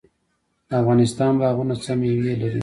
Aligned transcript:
د 0.67 0.69
افغانستان 0.81 1.31
باغونه 1.41 1.75
څه 1.83 1.91
میوې 1.99 2.33
لري؟ 2.41 2.59